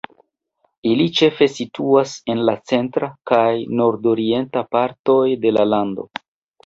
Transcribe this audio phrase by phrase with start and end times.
[0.91, 3.47] Ili ĉefe situas en la centra kaj
[3.83, 6.09] nordorienta partoj de la lando.